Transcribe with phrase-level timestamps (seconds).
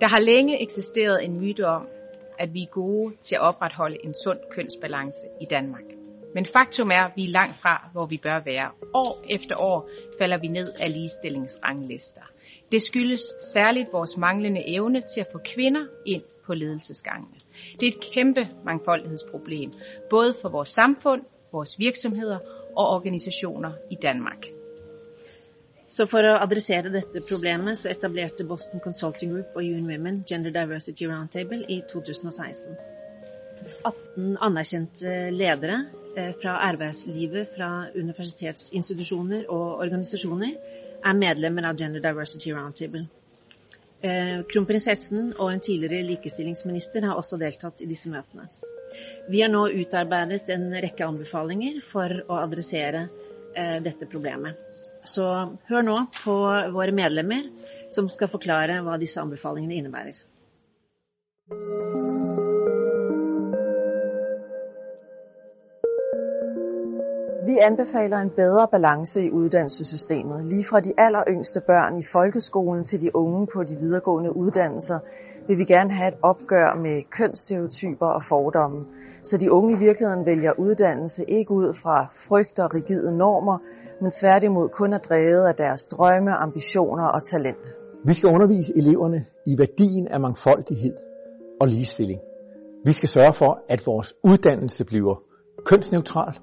[0.00, 1.88] Der har længe eksisteret en myte om,
[2.38, 5.84] at vi er gode til at opretholde en sund kønsbalance i Danmark.
[6.34, 8.70] Men faktum er, at vi er langt fra, hvor vi bør være.
[8.94, 12.22] År efter år falder vi ned af ligestillingsranglister.
[12.72, 17.40] Det skyldes særligt vores manglende evne til at få kvinder ind på ledelsesgangene.
[17.80, 19.72] Det er et kæmpe mangfoldighedsproblem,
[20.10, 21.22] både for vores samfund,
[21.52, 22.38] vores virksomheder
[22.76, 24.59] og organisationer i Danmark.
[25.90, 30.52] Så for å adressere dette problemet så etablerte Boston Consulting Group og UN Women Gender
[30.54, 32.76] Diversity Roundtable i 2016.
[33.82, 35.80] 18 anerkjente ledere
[36.14, 40.54] eh, fra arbeidslivet, fra universitetsinstitusjoner og organisasjoner
[41.00, 43.08] er medlemmer av Gender Diversity Roundtable.
[44.00, 48.46] Eh, kronprinsessen og en tidligere likestillingsminister har også deltatt i disse møtene.
[49.26, 53.08] Vi har nå utarbeidet en rekke anbefalinger for å adressere
[53.56, 54.70] eh, dette problemet.
[55.04, 55.26] Så
[55.68, 56.34] hør nå på
[56.74, 57.46] våre medlemmer
[57.94, 60.18] som skal forklare hva disse anbefalingene innebærer.
[67.46, 72.84] Vi anbefaler en bedre balance i uddannelsessystemet, lige fra de aller yngste børn i folkeskolen
[72.84, 74.98] til de unge på de videregående uddannelser,
[75.50, 78.80] vil vi gerne have et opgør med kønsstereotyper og fordomme,
[79.22, 81.96] så de unge i virkeligheden vælger uddannelse ikke ud fra
[82.28, 83.58] frygt og rigide normer,
[84.02, 87.64] men tværtimod kun er drevet af deres drømme, ambitioner og talent.
[88.04, 90.94] Vi skal undervise eleverne i værdien af mangfoldighed
[91.60, 92.20] og ligestilling.
[92.84, 95.22] Vi skal sørge for, at vores uddannelse bliver
[95.64, 96.34] kønsneutral,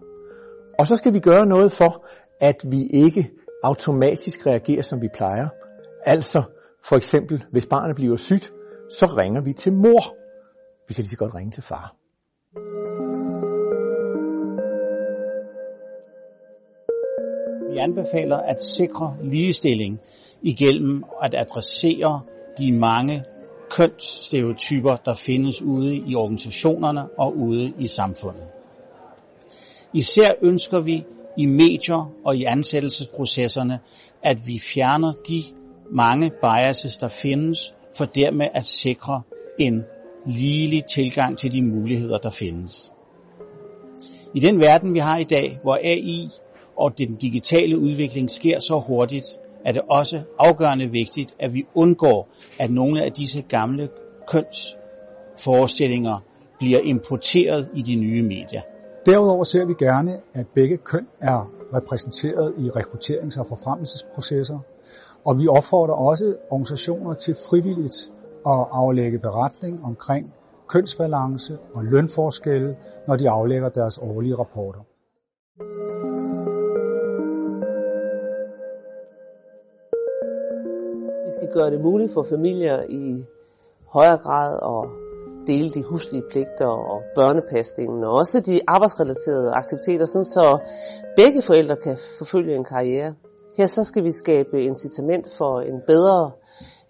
[0.80, 2.06] og så skal vi gøre noget for,
[2.42, 3.32] at vi ikke
[3.64, 5.48] automatisk reagerer, som vi plejer.
[6.06, 6.44] Altså,
[6.90, 8.54] for eksempel, hvis barnet bliver sygt,
[8.90, 10.16] så ringer vi til mor.
[10.88, 11.96] Vi kan lige så godt ringe til far.
[17.72, 20.00] Vi anbefaler at sikre ligestilling
[20.42, 22.22] igennem at adressere
[22.58, 23.24] de mange
[23.70, 28.48] kønsstereotyper, der findes ude i organisationerne og ude i samfundet.
[29.94, 31.06] Især ønsker vi
[31.38, 33.80] i medier og i ansættelsesprocesserne,
[34.24, 35.44] at vi fjerner de
[35.92, 39.22] mange biases, der findes, for dermed at sikre
[39.58, 39.86] en
[40.26, 42.92] ligelig tilgang til de muligheder, der findes.
[44.34, 46.30] I den verden, vi har i dag, hvor AI
[46.76, 49.26] og den digitale udvikling sker så hurtigt,
[49.66, 53.90] er det også afgørende vigtigt, at vi undgår, at nogle af disse gamle
[54.28, 56.20] kønsforestillinger
[56.60, 58.62] bliver importeret i de nye medier.
[59.06, 64.60] Derudover ser vi gerne, at begge køn er repræsenteret i rekrutterings- og forfremmelsesprocesser,
[65.26, 67.98] og vi opfordrer også organisationer til frivilligt
[68.46, 70.34] at aflægge beretning omkring
[70.68, 74.80] kønsbalance og lønforskelle, når de aflægger deres årlige rapporter.
[81.26, 83.26] Vi skal gøre det muligt for familier i
[83.88, 85.08] højere grad at
[85.48, 90.60] dele de huslige pligter og børnepasningen og også de arbejdsrelaterede aktiviteter, sådan så
[91.16, 93.14] begge forældre kan forfølge en karriere.
[93.58, 96.32] Her så skal vi skabe incitament for en bedre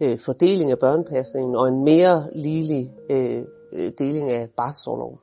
[0.01, 5.19] øh, fordeling af børnepasningen og en mere ligelig øh, øh deling af barselsårloven.